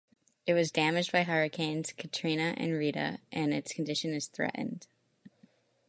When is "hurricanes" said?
1.21-1.93